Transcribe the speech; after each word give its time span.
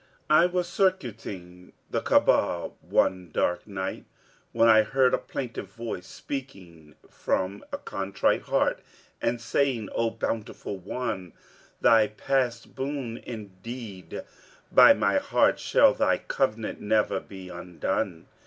"I 0.31 0.47
was 0.47 0.67
circuiting 0.67 1.73
the 1.91 2.01
Ka'abah 2.01 2.71
one 2.81 3.29
dark 3.31 3.67
night, 3.67 4.05
when 4.51 4.67
I 4.67 4.81
heard 4.81 5.13
a 5.13 5.19
plaintive 5.19 5.67
voice, 5.69 6.07
speaking 6.07 6.95
from 7.07 7.63
a 7.71 7.77
contrite 7.77 8.41
heart 8.49 8.79
and 9.21 9.39
saying, 9.39 9.89
'O 9.93 10.09
Bountiful 10.09 10.79
One, 10.79 11.33
Thy 11.81 12.07
past 12.07 12.73
boon! 12.73 13.19
Indeed, 13.19 14.23
by 14.71 14.93
my 14.93 15.19
heart 15.19 15.59
shall 15.59 15.93
Thy 15.93 16.17
covenant 16.17 16.81
never 16.81 17.19
be 17.19 17.49
undone.' 17.49 18.25